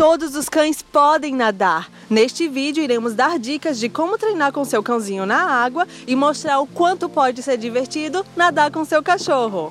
[0.00, 1.90] Todos os cães podem nadar.
[2.08, 6.58] Neste vídeo iremos dar dicas de como treinar com seu cãozinho na água e mostrar
[6.58, 9.70] o quanto pode ser divertido nadar com seu cachorro.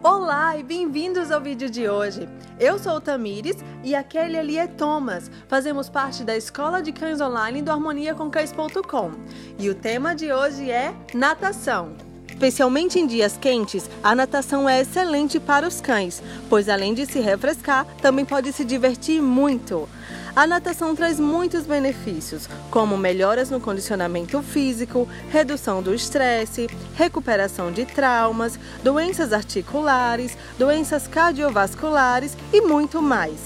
[0.00, 2.28] Olá e bem-vindos ao vídeo de hoje.
[2.60, 5.28] Eu sou o Tamires e aquele ali é Thomas.
[5.48, 9.10] Fazemos parte da Escola de Cães Online do harmoniacomcães.com.
[9.58, 12.11] E o tema de hoje é natação.
[12.42, 16.20] Especialmente em dias quentes, a natação é excelente para os cães,
[16.50, 19.88] pois além de se refrescar, também pode se divertir muito.
[20.34, 27.84] A natação traz muitos benefícios, como melhoras no condicionamento físico, redução do estresse, recuperação de
[27.84, 33.38] traumas, doenças articulares, doenças cardiovasculares e muito mais.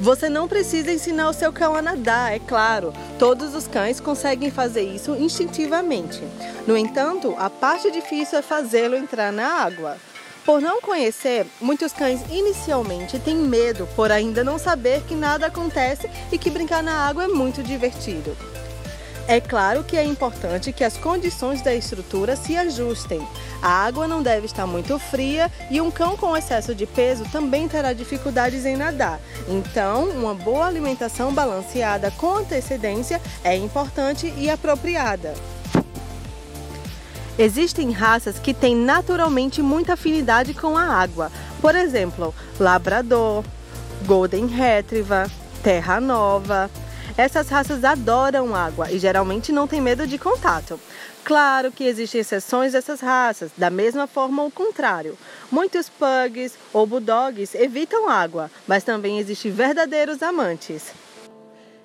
[0.00, 2.92] Você não precisa ensinar o seu cão a nadar, é claro.
[3.18, 6.22] Todos os cães conseguem fazer isso instintivamente.
[6.68, 9.96] No entanto, a parte difícil é fazê-lo entrar na água.
[10.46, 16.08] Por não conhecer, muitos cães inicialmente têm medo por ainda não saber que nada acontece
[16.30, 18.36] e que brincar na água é muito divertido.
[19.28, 23.20] É claro que é importante que as condições da estrutura se ajustem.
[23.60, 27.68] A água não deve estar muito fria e um cão com excesso de peso também
[27.68, 29.20] terá dificuldades em nadar.
[29.46, 35.34] Então, uma boa alimentação balanceada com antecedência é importante e apropriada.
[37.38, 41.30] Existem raças que têm naturalmente muita afinidade com a água.
[41.60, 43.44] Por exemplo, Labrador,
[44.06, 45.30] Golden Retriever,
[45.62, 46.70] Terra Nova,
[47.18, 50.78] essas raças adoram água e geralmente não têm medo de contato.
[51.24, 55.18] Claro que existem exceções dessas raças, da mesma forma o contrário.
[55.50, 60.92] Muitos pugs ou bulldogs evitam água, mas também existem verdadeiros amantes.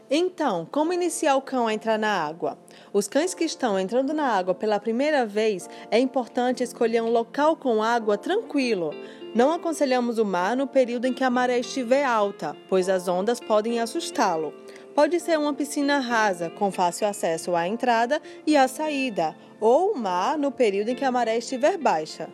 [0.08, 2.56] Então, como iniciar o cão a entrar na água?
[2.94, 7.56] Os cães que estão entrando na água pela primeira vez, é importante escolher um local
[7.56, 8.92] com água tranquilo.
[9.34, 13.40] Não aconselhamos o mar no período em que a maré estiver alta, pois as ondas
[13.40, 14.54] podem assustá-lo.
[14.96, 20.38] Pode ser uma piscina rasa, com fácil acesso à entrada e à saída, ou mar
[20.38, 22.30] no período em que a maré estiver baixa.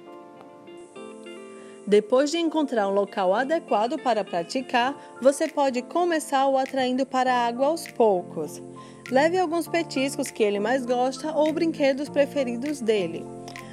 [1.88, 7.48] Depois de encontrar um local adequado para praticar, você pode começar o atraindo para a
[7.48, 8.62] água aos poucos.
[9.10, 13.26] Leve alguns petiscos que ele mais gosta ou brinquedos preferidos dele.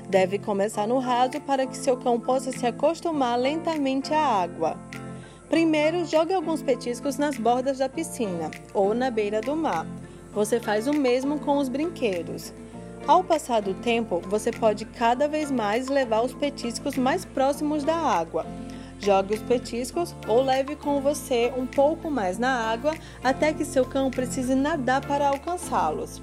[0.09, 4.86] Deve começar no raso para que seu cão possa se acostumar lentamente à água.
[5.49, 9.87] Primeiro, jogue alguns petiscos nas bordas da piscina ou na beira do mar.
[10.33, 12.53] Você faz o mesmo com os brinquedos.
[13.07, 17.95] Ao passar do tempo, você pode cada vez mais levar os petiscos mais próximos da
[17.95, 18.45] água.
[18.99, 23.85] Jogue os petiscos ou leve com você um pouco mais na água até que seu
[23.85, 26.21] cão precise nadar para alcançá-los.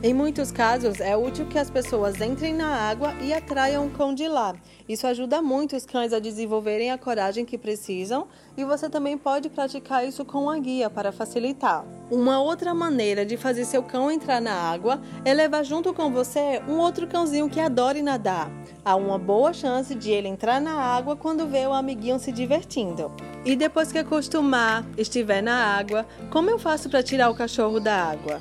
[0.00, 4.14] Em muitos casos, é útil que as pessoas entrem na água e atraiam o cão
[4.14, 4.54] de lá.
[4.88, 9.50] Isso ajuda muito os cães a desenvolverem a coragem que precisam e você também pode
[9.50, 11.84] praticar isso com a guia para facilitar.
[12.12, 16.62] Uma outra maneira de fazer seu cão entrar na água é levar junto com você
[16.68, 18.48] um outro cãozinho que adore nadar.
[18.84, 23.12] Há uma boa chance de ele entrar na água quando vê o amiguinho se divertindo.
[23.44, 27.96] E depois que acostumar, estiver na água, como eu faço para tirar o cachorro da
[27.96, 28.40] água?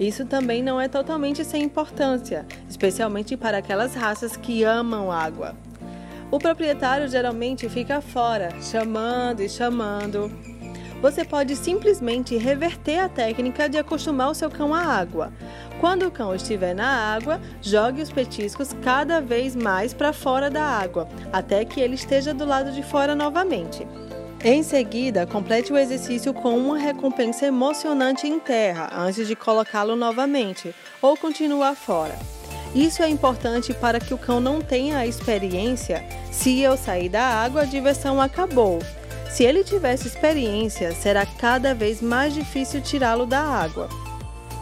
[0.00, 5.54] Isso também não é totalmente sem importância, especialmente para aquelas raças que amam água.
[6.30, 10.32] O proprietário geralmente fica fora, chamando e chamando.
[11.02, 15.32] Você pode simplesmente reverter a técnica de acostumar o seu cão à água.
[15.80, 20.62] Quando o cão estiver na água, jogue os petiscos cada vez mais para fora da
[20.62, 23.86] água, até que ele esteja do lado de fora novamente.
[24.42, 30.74] Em seguida, complete o exercício com uma recompensa emocionante em terra antes de colocá-lo novamente
[31.02, 32.18] ou continuar fora.
[32.74, 36.02] Isso é importante para que o cão não tenha a experiência:
[36.32, 38.78] se eu sair da água, a diversão acabou.
[39.28, 43.90] Se ele tivesse experiência, será cada vez mais difícil tirá-lo da água.